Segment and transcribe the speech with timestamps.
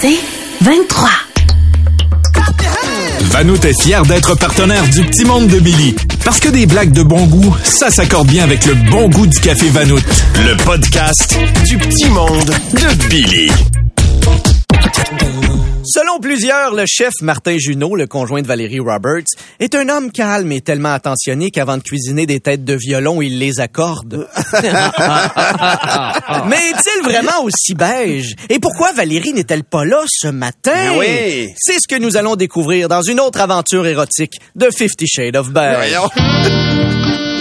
[0.00, 0.18] C'est
[0.62, 1.08] 23.
[3.30, 5.94] Vanout est fier d'être partenaire du Petit Monde de Billy.
[6.24, 9.40] Parce que des blagues de bon goût, ça s'accorde bien avec le bon goût du
[9.40, 10.02] café Vanout.
[10.44, 13.50] Le podcast du petit monde de Billy.
[15.94, 19.26] Selon plusieurs, le chef Martin Junot, le conjoint de Valérie Roberts,
[19.60, 23.38] est un homme calme et tellement attentionné qu'avant de cuisiner des têtes de violon, il
[23.38, 24.26] les accorde.
[26.48, 28.36] Mais est-il vraiment aussi beige?
[28.48, 30.96] Et pourquoi Valérie n'est-elle pas là ce matin?
[30.98, 31.50] oui.
[31.58, 35.50] C'est ce que nous allons découvrir dans une autre aventure érotique de Fifty Shades of
[35.50, 35.94] Beige.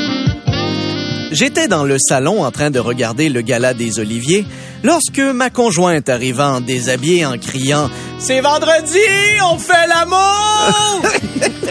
[1.32, 4.46] J'étais dans le salon en train de regarder le gala des Oliviers
[4.84, 9.00] lorsque ma conjointe arriva en déshabillé en criant C'est vendredi,
[9.50, 11.02] on fait l'amour!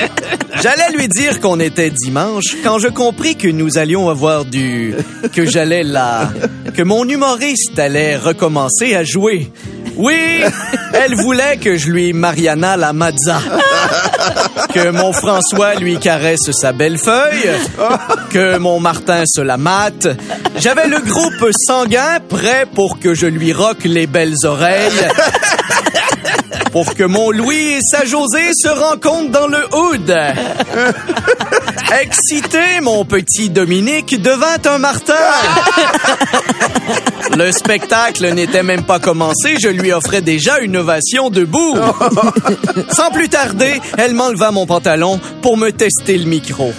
[0.63, 4.95] J'allais lui dire qu'on était dimanche quand je compris que nous allions avoir du
[5.35, 6.31] que j'allais la
[6.75, 9.53] que mon humoriste allait recommencer à jouer.
[9.97, 10.41] Oui,
[10.95, 13.41] elle voulait que je lui Mariana la Mazza.
[14.73, 17.51] Que mon François lui caresse sa belle feuille.
[18.31, 20.09] Que mon Martin se la mate.
[20.57, 25.09] J'avais le groupe sanguin prêt pour que je lui roque les belles oreilles.
[26.73, 30.17] Pour que mon Louis et sa Josée se rencontrent dans le hood.
[32.01, 35.15] Excité, mon petit Dominique devint un Martin.
[37.37, 41.77] Le spectacle n'était même pas commencé, je lui offrais déjà une ovation debout.
[42.91, 46.73] Sans plus tarder, elle m'enleva mon pantalon pour me tester le micro.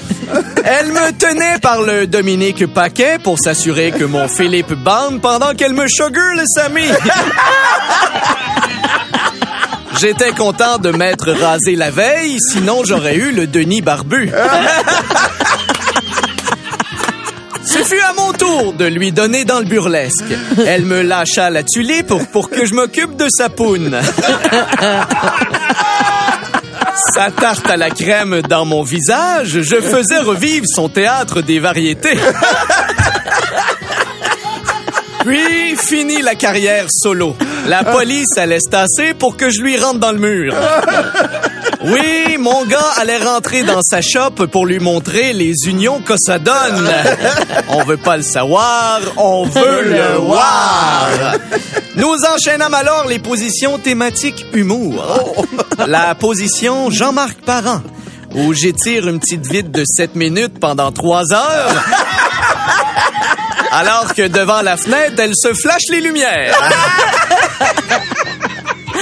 [0.63, 5.73] Elle me tenait par le Dominique Paquet pour s'assurer que mon Philippe bande pendant qu'elle
[5.73, 6.87] me sugar le Sammy.
[9.99, 14.31] J'étais content de m'être rasé la veille, sinon j'aurais eu le Denis barbu.
[17.91, 20.23] Fut à mon tour de lui donner dans le burlesque.
[20.65, 23.99] Elle me lâcha la tulipe pour, que je m'occupe de sa poune.
[27.13, 32.15] Sa tarte à la crème dans mon visage, je faisais revivre son théâtre des variétés.
[35.25, 37.35] Puis, fini la carrière solo.
[37.67, 40.55] La police allait se tasser pour que je lui rentre dans le mur.
[41.83, 46.37] Oui, mon gars allait rentrer dans sa shop pour lui montrer les unions que ça
[46.37, 46.91] donne.
[47.69, 51.07] On veut pas le savoir, on veut le voir.
[51.95, 55.47] Nous enchaînons alors les positions thématiques humour.
[55.87, 57.81] La position Jean-Marc Parent,
[58.35, 61.83] où j'étire une petite vide de 7 minutes pendant 3 heures.
[63.71, 66.57] Alors que devant la fenêtre, elle se flash les lumières.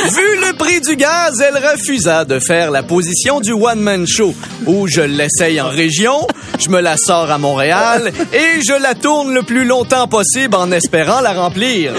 [0.06, 4.34] Vu le prix du gaz, elle refusa de faire la position du one-man show,
[4.66, 6.26] où je l'essaye en région,
[6.58, 10.72] je me la sors à Montréal et je la tourne le plus longtemps possible en
[10.72, 11.94] espérant la remplir.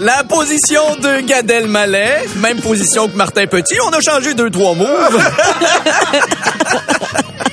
[0.00, 4.74] La position de Gad Elmaleh, même position que Martin Petit, on a changé deux, trois
[4.74, 5.22] moves.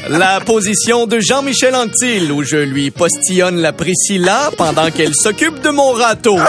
[0.10, 5.70] La position de Jean-Michel Anctil, où je lui postillonne la Priscilla pendant qu'elle s'occupe de
[5.70, 6.38] mon râteau.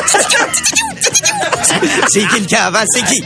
[2.09, 2.85] C'est qui le cave?
[2.91, 3.23] C'est qui?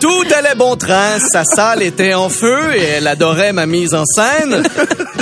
[0.00, 4.04] Tout allait bon train, sa salle était en feu et elle adorait ma mise en
[4.04, 4.62] scène.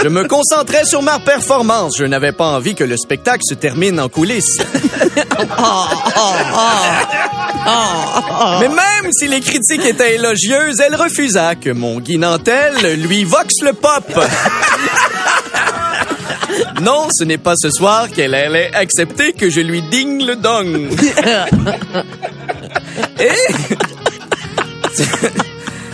[0.03, 1.97] Je me concentrais sur ma performance.
[1.97, 4.59] Je n'avais pas envie que le spectacle se termine en coulisses.
[8.61, 13.63] Mais même si les critiques étaient élogieuses, elle refusa que mon Guy Nantel lui voxe
[13.63, 14.05] le pop.
[16.81, 20.89] Non, ce n'est pas ce soir qu'elle allait accepter que je lui digne le dong.
[23.19, 23.33] Et...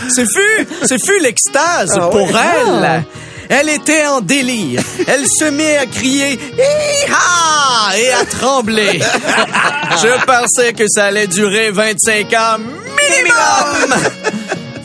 [0.09, 3.03] Ce fut, ce fut l'extase pour elle.
[3.49, 4.81] Elle était en délire.
[5.07, 7.97] Elle se met à crier Hi-ha!
[7.97, 8.99] et à trembler.
[10.01, 13.99] Je pensais que ça allait durer 25 ans minimum.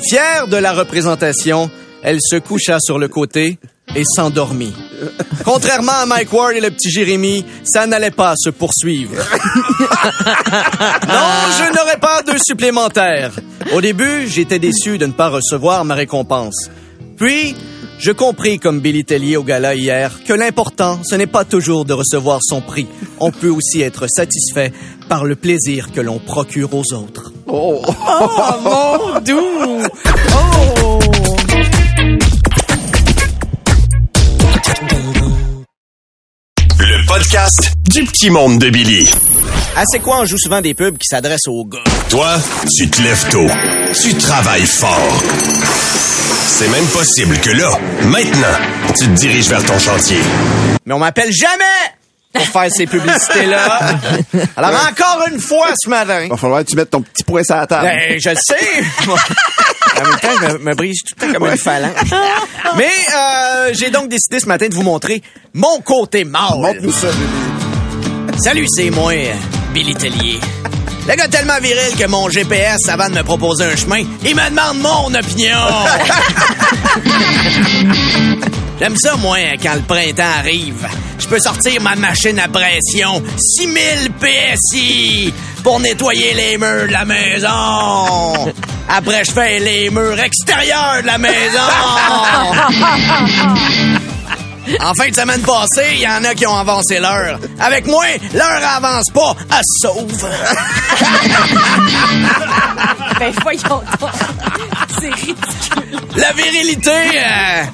[0.08, 1.70] Fière de la représentation,
[2.02, 3.58] elle se coucha sur le côté
[3.94, 4.74] et s'endormit.
[5.44, 9.14] Contrairement à Mike Ward et le petit Jérémy, ça n'allait pas se poursuivre.
[11.08, 11.28] non,
[11.58, 13.32] je n'aurais pas de supplémentaire.
[13.72, 16.70] Au début, j'étais déçu de ne pas recevoir ma récompense.
[17.16, 17.56] Puis,
[17.98, 21.92] Je compris, comme Billy Tellier au gala hier, que l'important, ce n'est pas toujours de
[21.92, 22.86] recevoir son prix.
[23.18, 24.72] On peut aussi être satisfait
[25.08, 27.32] par le plaisir que l'on procure aux autres.
[27.48, 27.82] Oh,
[28.62, 29.82] mon doux!
[30.32, 30.98] Oh!
[36.78, 39.10] Le podcast du petit monde de Billy.
[39.74, 41.82] Ah, c'est quoi, on joue souvent des pubs qui s'adressent aux gars?
[42.10, 42.38] Toi,
[42.76, 43.46] tu te lèves tôt.
[44.00, 45.22] Tu travailles fort.
[46.50, 47.70] C'est même possible que là,
[48.04, 48.56] maintenant,
[48.98, 50.18] tu te diriges vers ton chantier.
[50.86, 51.64] Mais on m'appelle jamais
[52.32, 53.78] pour faire ces publicités-là.
[54.56, 56.26] Alors, encore une fois ce matin.
[56.28, 57.84] Va falloir que tu mettes ton petit poing sur la table.
[57.84, 58.82] Ben, je le sais.
[59.08, 61.92] en même temps, je me, me brise tout le temps comme une phalange.
[62.76, 65.22] Mais euh, j'ai donc décidé ce matin de vous montrer
[65.52, 66.56] mon côté mâle.
[66.56, 68.40] Montre-nous ça, Billy.
[68.42, 69.12] Salut, c'est moi,
[69.74, 70.40] Billy Tellier.
[71.08, 74.50] Le gars tellement viril que mon GPS, avant de me proposer un chemin, il me
[74.50, 75.56] demande mon opinion.
[78.78, 80.86] J'aime ça, moi, quand le printemps arrive.
[81.18, 85.32] Je peux sortir ma machine à pression 6000 PSI
[85.64, 88.52] pour nettoyer les murs de la maison.
[88.90, 91.58] Après, je fais les murs extérieurs de la maison.
[94.80, 97.38] En fin de semaine passée, il y en a qui ont avancé l'heure.
[97.58, 98.04] Avec moi,
[98.34, 100.28] l'heure avance pas, elle se sauve.
[103.18, 104.12] Ben voyons donc.
[105.00, 106.00] C'est ridicule.
[106.16, 107.64] La virilité, euh,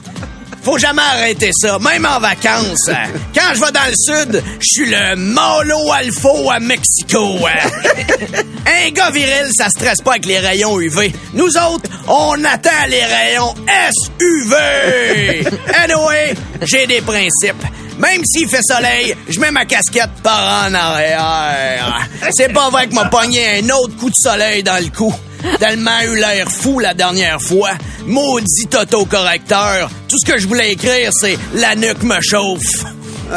[0.64, 2.90] faut jamais arrêter ça, même en vacances.
[3.34, 7.37] Quand je vais dans le sud, je suis le Malo Alfo à Mexico.
[7.46, 8.43] euh.
[8.87, 11.12] Un gars viril, ça stresse pas avec les rayons UV.
[11.34, 14.55] Nous autres, on attend les rayons SUV.
[15.84, 17.62] Anyway, j'ai des principes.
[17.99, 22.08] Même s'il fait soleil, je mets ma casquette par en arrière.
[22.32, 25.14] C'est pas vrai que m'a pogné un autre coup de soleil dans le cou.
[25.58, 27.73] Tellement eu l'air fou la dernière fois.
[28.06, 29.91] Maudit autocorrecteur.
[30.08, 32.85] Tout ce que je voulais écrire, c'est la nuque me chauffe.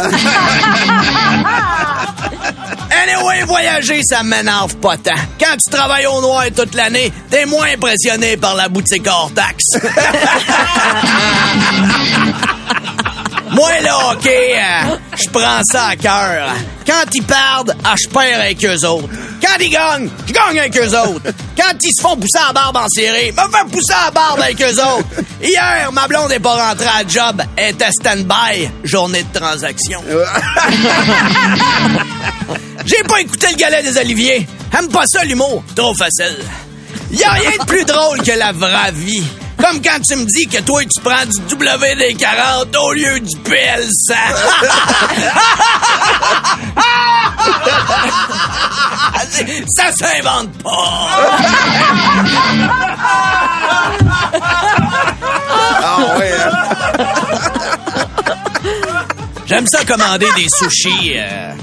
[2.90, 5.12] Anyway, voyager, ça m'énerve pas tant.
[5.40, 9.66] Quand tu travailles au noir toute l'année, t'es moins impressionné par la boutique hors taxe.
[13.52, 16.50] Moi, le hockey, euh, je prends ça à cœur.
[16.86, 19.10] Quand ils perdent, ah, je perds avec eux autres.
[19.42, 21.32] Quand ils gagnent, je gagne avec eux autres.
[21.56, 24.12] Quand ils se font pousser à la barbe en série, me fais pousser à la
[24.12, 25.06] barbe avec eux autres.
[25.42, 30.04] Hier, ma blonde est pas rentrée à job, elle était stand-by, journée de transaction.
[32.86, 34.48] J'ai pas écouté le galet des Oliviers.
[34.78, 35.64] Aime pas ça, l'humour.
[35.76, 36.38] Trop facile.
[37.12, 39.24] Y a rien de plus drôle que la vraie vie.
[39.58, 44.14] Comme quand tu me dis que toi, tu prends du WD-40 au lieu du PL100.
[49.76, 51.08] ça s'invente pas.
[55.84, 56.52] Ah ouais, hein?
[59.46, 61.14] J'aime ça commander des sushis.
[61.16, 61.54] euh,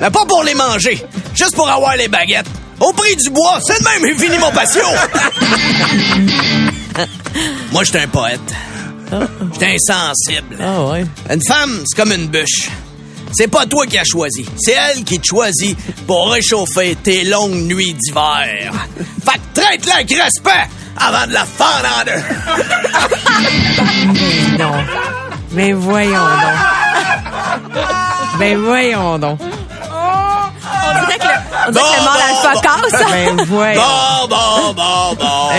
[0.00, 1.02] mais pas pour les manger,
[1.34, 2.46] juste pour avoir les baguettes.
[2.80, 4.82] Au prix du bois, c'est de même, fini mon patio.
[7.72, 8.40] Moi, j'étais un poète.
[9.52, 10.56] J'étais insensible.
[10.60, 11.04] Ah ouais.
[11.30, 12.68] Une femme, c'est comme une bûche.
[13.36, 14.46] C'est pas toi qui as choisi.
[14.56, 15.76] C'est elle qui te choisit
[16.06, 18.72] pour réchauffer tes longues nuits d'hiver.
[19.24, 22.22] Fait que traite-la avec respect avant de la fendre en deux.
[24.12, 24.74] Mais non.
[25.50, 26.58] Mais voyons donc.
[28.38, 29.40] Mais voyons donc.
[29.40, 31.34] On dirait que le,
[31.68, 33.02] on dirait que le mâle Bon, alpha bon, casse.
[33.10, 33.82] Ben voyons.
[33.82, 35.50] Bon, bon, bon, bon.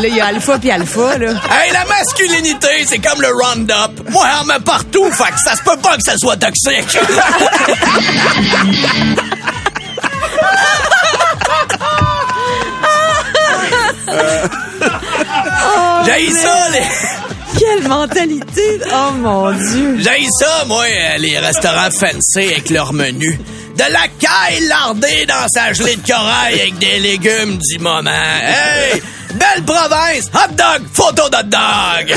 [0.00, 0.08] Là.
[0.08, 1.30] Il y a alpha puis alpha, là.
[1.50, 4.10] Hey, la masculinité, c'est comme le Roundup.
[4.10, 6.98] Moi, j'en mets partout, fait que ça se peut pas que ça soit toxique.
[16.06, 16.86] J'ai ça, les...
[17.58, 18.80] Quelle mentalité.
[18.92, 19.98] Oh mon Dieu.
[19.98, 23.38] J'ai ça, moi, euh, les restaurants fancy avec leur menu.
[23.76, 28.10] De la caille lardée dans sa gelée de corail avec des légumes du moment.
[28.10, 29.02] Hey!
[29.34, 30.30] Belle province!
[30.34, 30.82] Hot dog!
[30.92, 32.14] Photo d'hot dog!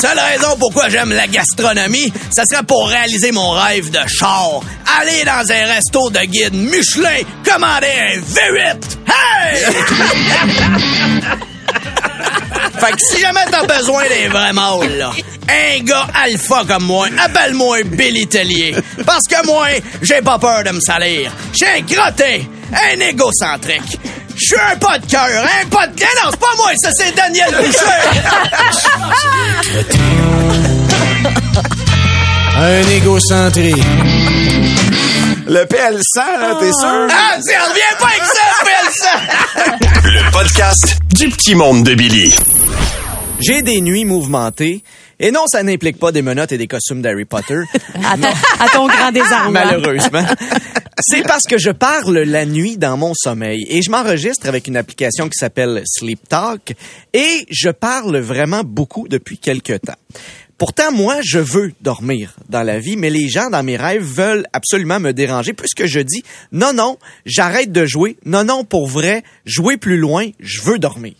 [0.00, 4.60] Seule raison pourquoi j'aime la gastronomie, ça serait pour réaliser mon rêve de char.
[5.00, 8.98] Aller dans un resto de guide Michelin, commander un V8.
[9.06, 9.66] Hey!
[12.78, 15.12] Fait que si jamais t'as besoin d'un vrai mâle, là,
[15.48, 18.74] un gars alpha comme moi, appelle-moi Billy Tellier.
[19.06, 19.68] Parce que moi,
[20.00, 21.30] j'ai pas peur de me salir.
[21.52, 23.98] J'ai un crotté, un égocentrique.
[24.36, 25.92] Je suis un pas de cœur, un pas de...
[26.00, 28.02] Non, c'est pas moi, ça c'est Daniel Boucher.
[32.54, 33.72] Un égocentré.
[35.46, 37.08] Le PL100, là, t'es sûr?
[37.10, 39.14] Ah, tu reviens pas avec ça, Phil, ça!
[40.04, 42.34] Le podcast du petit monde de Billy.
[43.40, 44.84] J'ai des nuits mouvementées.
[45.22, 47.60] Et non, ça n'implique pas des menottes et des costumes d'Harry Potter.
[48.04, 49.52] À ton, à ton grand désarroi.
[49.52, 50.24] Malheureusement.
[50.98, 54.76] C'est parce que je parle la nuit dans mon sommeil et je m'enregistre avec une
[54.76, 56.74] application qui s'appelle Sleep Talk
[57.12, 59.94] et je parle vraiment beaucoup depuis quelque temps.
[60.58, 64.46] Pourtant, moi, je veux dormir dans la vie, mais les gens dans mes rêves veulent
[64.52, 68.16] absolument me déranger puisque je dis non, non, j'arrête de jouer.
[68.24, 71.14] Non, non, pour vrai, jouer plus loin, je veux dormir.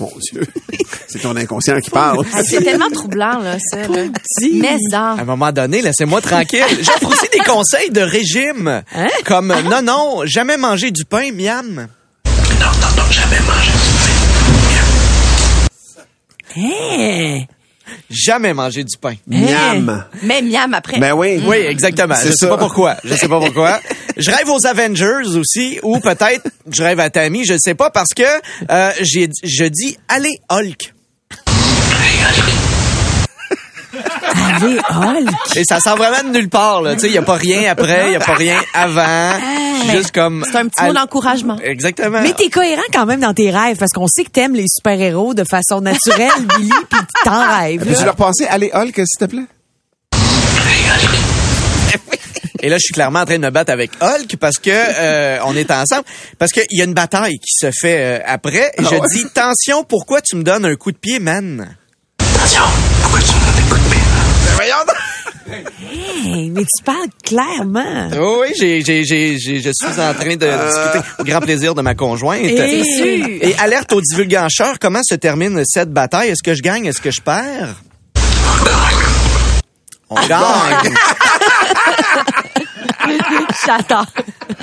[0.00, 0.46] Mon Dieu.
[1.08, 2.24] C'est ton inconscient qui parle.
[2.34, 3.86] Ah, C'est tellement troublant, là, ça.
[3.86, 4.04] Là.
[4.54, 5.10] Mais ça.
[5.12, 6.64] À un moment donné, laissez-moi tranquille.
[6.80, 8.82] J'offre aussi des conseils de régime.
[9.26, 11.78] Comme, non, non, jamais manger du pain, miam.
[11.78, 11.88] Hein?
[13.10, 13.90] Jamais manger du
[16.54, 16.60] pain.
[16.60, 17.46] Miam.
[20.22, 20.98] Mais miam après.
[20.98, 21.42] Ben oui.
[21.46, 22.14] Oui, exactement.
[22.14, 22.48] C'est Je sais ça.
[22.48, 22.96] pas pourquoi.
[23.04, 23.80] Je sais pas pourquoi.
[24.16, 28.14] Je rêve aux Avengers aussi, ou peut-être je rêve à Tammy, je sais pas, parce
[28.14, 28.22] que
[28.70, 30.92] euh, j'ai, je dis allez Hulk.
[31.46, 32.71] Allez, Hulk.
[35.56, 36.82] Et ça sent vraiment de nulle part.
[36.82, 36.94] là.
[36.94, 39.38] Tu sais, il y a pas rien après, il y a pas rien avant.
[39.90, 40.44] Juste comme.
[40.50, 41.56] C'est un petit mot Allez- d'encouragement.
[41.62, 42.20] Exactement.
[42.22, 45.34] Mais t'es cohérent quand même dans tes rêves parce qu'on sait que t'aimes les super-héros
[45.34, 47.80] de façon naturelle, Billy, puis t'en rêves.
[47.80, 48.04] Peux-tu là.
[48.06, 48.46] leur passer?
[48.48, 49.42] Allez, Hulk, s'il te plaît?
[52.64, 55.38] Et là, je suis clairement en train de me battre avec Hulk parce que euh,
[55.46, 56.04] on est ensemble.
[56.38, 58.70] Parce qu'il y a une bataille qui se fait euh, après.
[58.78, 59.00] Et je Ah ouais?
[59.12, 61.74] dis, tension, pourquoi tu me donnes un coup de pied, man?
[66.24, 68.10] Hey, mais tu parles clairement.
[68.18, 71.82] Oh oui, j'ai, j'ai, j'ai, je suis en train de discuter au grand plaisir de
[71.82, 72.42] ma conjointe.
[72.44, 73.26] Et- sûr.
[73.40, 76.30] Et alerte aux divulgateurs, comment se termine cette bataille?
[76.30, 76.86] Est-ce que je gagne?
[76.86, 77.74] Est-ce que je perds?
[80.10, 80.94] On gagne.
[83.66, 84.06] J'adore.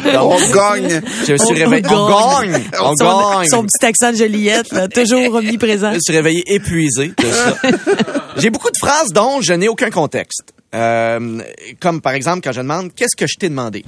[0.06, 1.02] On gagne.
[1.26, 1.84] Je me suis On réveillé.
[1.90, 2.52] On gagne.
[2.52, 2.64] gagne.
[2.82, 3.48] On son, gagne.
[3.48, 5.90] son petit accent de Joliette, là, toujours omniprésent.
[5.92, 7.56] Je me suis réveillé épuisé de ça.
[8.38, 10.54] J'ai beaucoup de phrases dont je n'ai aucun contexte.
[10.76, 11.42] Euh,
[11.80, 13.84] comme par exemple quand je demande qu'est-ce que je t'ai demandé?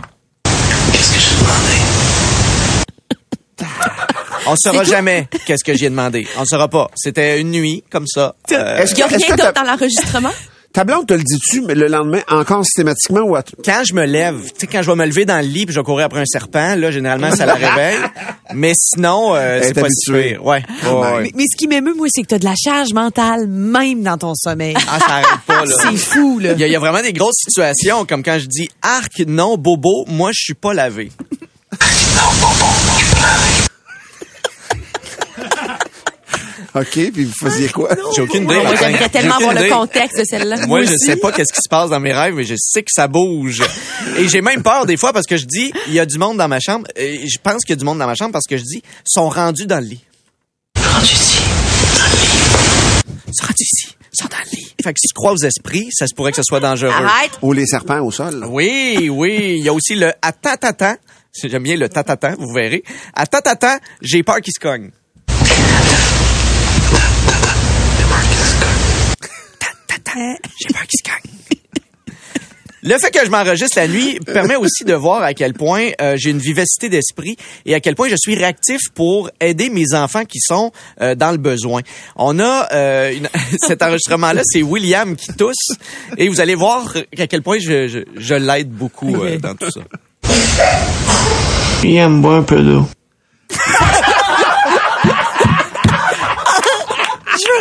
[4.47, 6.27] On saura jamais qu'est-ce que j'ai demandé.
[6.37, 6.89] On saura pas.
[6.95, 8.35] C'était une nuit comme ça.
[8.51, 10.31] Euh, Est-ce Il y a que, rien que d'autre dans l'enregistrement?
[10.73, 14.05] ta blonde te le dis-tu, mais le lendemain, encore systématiquement ou à quand je me
[14.05, 16.05] lève, tu sais, quand je vais me lever dans le lit puis je vais courir
[16.05, 17.99] après un serpent, là, généralement, ça la réveille.
[18.53, 20.29] Mais sinon, euh, c'est est pas si habituée.
[20.35, 20.45] pire.
[20.45, 20.63] Ouais.
[20.83, 21.21] Ouais, ouais.
[21.23, 24.17] Mais, mais ce qui m'émeut, moi, c'est que t'as de la charge mentale, même dans
[24.17, 24.75] ton sommeil.
[24.87, 25.75] Ah, ça arrête pas, là.
[25.81, 26.53] C'est fou, là.
[26.53, 30.05] Il y, y a vraiment des grosses situations, comme quand je dis arc, non, bobo,
[30.07, 31.11] moi, je suis pas lavé.
[36.73, 37.89] OK, puis vous faisiez quoi?
[38.15, 38.55] J'ai aucune idée.
[38.55, 40.67] Moi, j'aimerais tellement avoir le contexte de celle-là.
[40.67, 42.91] Moi, je sais pas qu'est-ce qui se passe dans mes rêves, mais je sais que
[42.91, 43.61] ça bouge.
[44.17, 46.37] Et j'ai même peur des fois parce que je dis, il y a du monde
[46.37, 46.87] dans ma chambre.
[46.95, 48.81] Et je pense qu'il y a du monde dans ma chambre parce que je dis,
[49.05, 50.03] sont rendus dans le lit.
[50.77, 51.39] Rendus ici,
[51.97, 53.33] dans le lit.
[53.33, 54.73] Sont rendus ici, sont dans le lit.
[54.81, 56.91] Fait que si tu crois aux esprits, ça se pourrait que ce soit dangereux.
[56.91, 57.31] Arrête.
[57.41, 58.45] Ou les serpents au sol.
[58.49, 59.57] Oui, oui.
[59.59, 60.95] Il y a aussi le attends-attends.
[61.43, 62.83] J'aime bien le tatatan, vous verrez.
[63.13, 64.91] Attends-attends, j'ai peur qu'il se cogne.
[70.15, 71.31] J'ai peur qu'il se cogne.
[72.83, 76.15] Le fait que je m'enregistre la nuit permet aussi de voir à quel point euh,
[76.17, 77.35] j'ai une vivacité d'esprit
[77.67, 81.29] et à quel point je suis réactif pour aider mes enfants qui sont euh, dans
[81.29, 81.81] le besoin.
[82.15, 83.29] On a euh, une-
[83.67, 85.67] cet enregistrement-là, c'est William qui tousse
[86.17, 89.69] et vous allez voir à quel point je, je, je l'aide beaucoup euh, dans tout
[89.69, 89.81] ça.
[91.83, 92.87] Il aime boire un peu d'eau.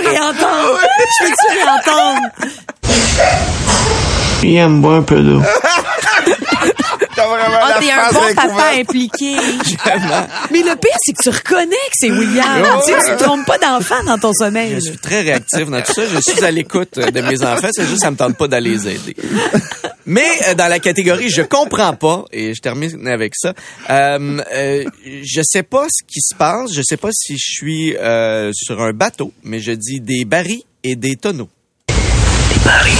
[0.09, 0.81] réentendre.
[1.21, 2.21] Je veux-tu réentendre?
[4.43, 5.43] Il aime boire un peu d'eau.
[7.15, 9.37] T'as vraiment Ah, la t'es un bon papa impliqué.
[10.51, 12.63] Mais le pire, c'est que tu reconnais que c'est William.
[12.65, 14.75] Oh, tu sais, tu te trompes pas d'enfant dans ton sommeil.
[14.77, 16.03] Je suis très réactif dans tout ça.
[16.07, 17.69] Je suis à l'écoute de mes enfants.
[17.73, 19.17] C'est juste ça me tente pas d'aller les aider.
[20.11, 23.55] Mais euh, dans la catégorie je comprends pas et je termine avec ça.
[23.91, 26.73] Euh, euh, je sais pas ce qui se passe.
[26.75, 30.65] Je sais pas si je suis euh, sur un bateau, mais je dis des barils
[30.83, 31.49] et des tonneaux.
[31.87, 32.93] Des barils,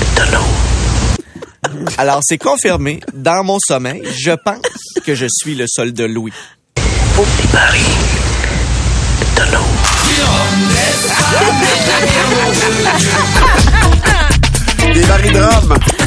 [0.00, 1.86] des tonneaux.
[1.96, 4.02] Alors c'est confirmé dans mon sommeil.
[4.18, 4.58] Je pense
[5.06, 6.32] que je suis le soldat Louis.
[7.16, 8.08] Des barils
[14.94, 15.97] de rhum.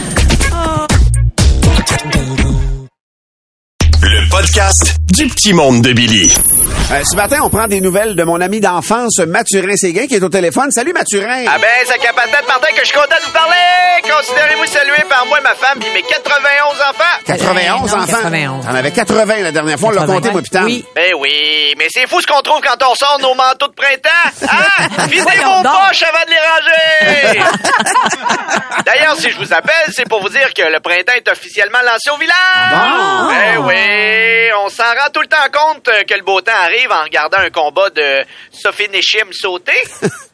[4.42, 6.34] Podcast du petit monde de Billy.
[6.92, 10.24] Euh, ce matin, on prend des nouvelles de mon ami d'enfance, Mathurin Séguin, qui est
[10.24, 10.72] au téléphone.
[10.72, 11.46] Salut, Mathurin!
[11.48, 13.56] Ah ben, ça capatate, Martin, que je suis content de vous parler!
[14.02, 17.04] Considérez-vous salué par moi, ma femme, puis mes 91 enfants!
[17.28, 18.08] 91 non, enfants?
[18.08, 18.66] 91.
[18.66, 20.16] T'en avais 80 la dernière fois, on l'a 80.
[20.16, 20.64] compté, moi, putain.
[20.66, 20.84] Oui.
[20.96, 24.10] Ben oui, mais c'est fou ce qu'on trouve quand on sort nos manteaux de printemps!
[24.50, 24.88] Hein?
[25.08, 25.74] Videz Voyons vos donc.
[25.88, 27.46] poches avant de les ranger!
[28.86, 32.10] D'ailleurs, si je vous appelle, c'est pour vous dire que le printemps est officiellement lancé
[32.10, 32.36] au village!
[32.74, 33.30] Ah bon?
[33.30, 36.92] Ben oui, on s'en rend tout le temps compte euh, que le beau temps arrive
[36.92, 39.82] en regardant un combat de Sophie Nechim sauter.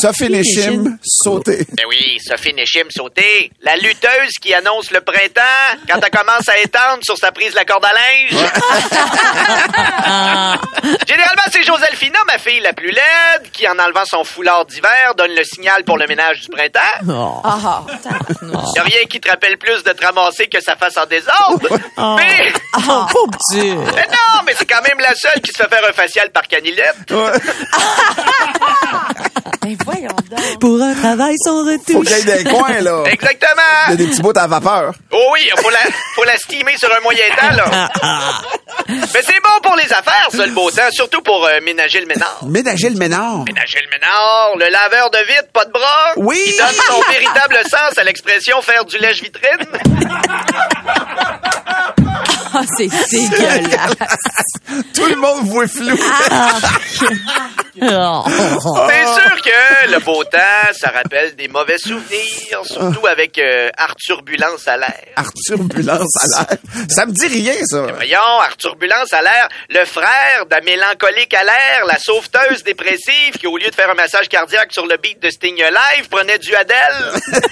[0.00, 1.66] Sophie Nechim, sauté.
[1.72, 3.50] Ben oui, Sophie Nechim sauter.
[3.62, 7.56] La lutteuse qui annonce le printemps quand elle commence à étendre sur sa prise de
[7.56, 8.30] la corde à linge.
[11.06, 15.32] Généralement, c'est Joselphina, ma fille la plus laide, qui, en enlevant son foulard d'hiver, donne
[15.34, 16.78] le signal pour le ménage du printemps.
[17.08, 17.40] Oh.
[17.44, 17.82] Ah,
[18.74, 21.68] Y a rien qui te rappelle plus de te ramasser que sa face en désordre.
[22.16, 23.70] Mais, Oh, pauvre petit.
[23.74, 26.48] mais non, mais c'est quand même la seule qui se fait faire un facial par
[26.48, 26.96] canilette.
[29.62, 30.58] ben voyons donc.
[30.60, 32.06] Pour un travail sans Faut retouche.
[32.06, 33.02] qu'il y ait des coins, là.
[33.06, 33.62] Il y Exactement.
[33.88, 34.92] a des petits bouts à vapeur.
[35.12, 35.78] Oh oui, faut la,
[36.14, 37.90] faut la steamer sur un moyen temps, là.
[38.88, 42.06] Mais c'est bon pour les affaires, ça, le beau temps, surtout pour euh, ménager le
[42.06, 42.38] ménard.
[42.46, 43.44] Ménager le ménard.
[43.46, 46.12] Ménager le ménard, le laveur de vitre, pas de bras.
[46.16, 46.40] Oui.
[46.42, 49.66] Qui donne son véritable sens à l'expression faire du lèche-vitrine.
[52.60, 53.94] Ah, c'est dégueulasse.
[54.92, 55.96] Tout le monde voit flou.
[57.80, 58.24] Oh.
[58.26, 60.38] C'est sûr que le beau temps,
[60.72, 65.04] ça rappelle des mauvais souvenirs, surtout avec euh, Arthur Bulance à l'air.
[65.16, 66.46] Arthur Bulance à l'air.
[66.88, 67.82] Ça me dit rien, ça.
[67.94, 73.46] Voyons, Arthur Bulance à l'air, le frère de mélancolique à l'air, la sauveteuse dépressive qui,
[73.46, 76.54] au lieu de faire un massage cardiaque sur le beat de Sting Live, prenait du
[76.54, 77.12] Adèle.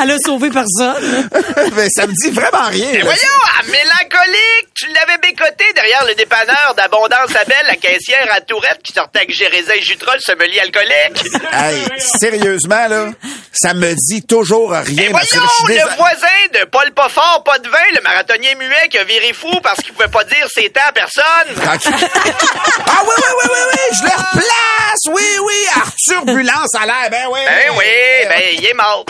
[0.00, 1.28] Elle a sauvé personne.
[1.74, 3.00] Mais ça me dit vraiment rien.
[3.02, 8.80] Voyons, mélancolique, tu l'avais bécoté derrière le dépanneur d'Abondance à Belle, la caissière à Tourette
[8.84, 11.24] qui sortait avec Gérésin et Jutrol, sommelier alcoolique.
[11.52, 13.08] Hey, sérieusement, là,
[13.52, 15.08] ça me dit toujours rien.
[15.10, 15.26] Voyons,
[15.66, 19.04] Je le voisin de Paul pas fort, pas de vin, le marathonnier muet qui a
[19.04, 21.24] viré fou parce qu'il pouvait pas dire ses temps à personne.
[21.64, 25.00] Ah oui, oui, oui, oui, oui, je le replace.
[25.10, 27.10] Oui, oui, Arthur Bulance à l'air.
[27.10, 27.40] Ben oui.
[27.44, 29.04] Ben oui, ben il est mort.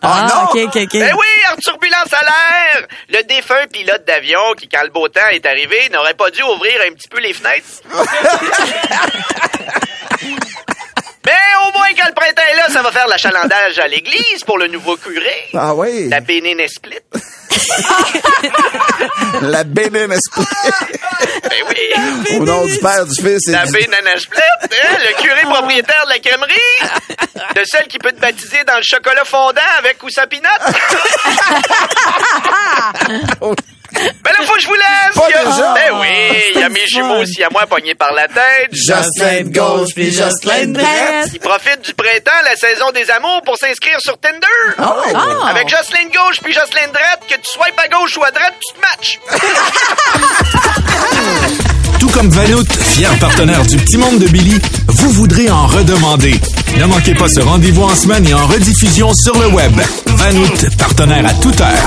[0.00, 0.44] Ah non.
[0.44, 0.92] ok, ok, ok.
[0.92, 2.86] Ben oui, Arthur Bulance à l'air!
[3.08, 6.80] Le défunt pilote d'avion qui, quand le beau temps est arrivé, n'aurait pas dû ouvrir
[6.88, 7.82] un petit peu les fenêtres.
[11.24, 11.32] Mais
[11.66, 12.14] au moins, quand le
[12.82, 15.48] ça va faire l'achalandage à l'église pour le nouveau curé.
[15.54, 16.08] Ah oui.
[16.08, 16.98] La Bénin Split.
[19.42, 20.44] La bénine esprit.
[21.44, 22.36] Ben oui.
[22.38, 23.76] Au nom du Père, du Fils et La du...
[23.76, 26.52] Hein, le curé propriétaire de la crèmerie.
[27.56, 30.50] Le seul qui peut te baptiser dans le chocolat fondant avec ou sa pinotte.
[33.92, 35.14] Ben là, faut que je vous laisse.
[35.14, 35.74] Pas Il y a- déjà.
[35.74, 36.08] Ben oui,
[36.54, 38.70] il y a mes jumeaux aussi à moi pognés par la tête.
[38.72, 41.28] Jocelyn de gauche puis Jocelyn de droite.
[41.34, 44.46] Ils profitent du printemps, la saison des amours, pour s'inscrire sur Tinder.
[44.78, 45.14] Ah ouais.
[45.50, 48.30] Avec Jocelyn de gauche puis Jocelyn de droite, que tu swipes à gauche ou à
[48.30, 49.18] droite, tu te matches.
[52.00, 56.34] Tout comme Vanout, fier partenaire du Petit Monde de Billy, vous voudrez en redemander.
[56.76, 59.72] Ne manquez pas ce rendez-vous en semaine et en rediffusion sur le web.
[60.06, 61.86] Vanout, partenaire à toute heure.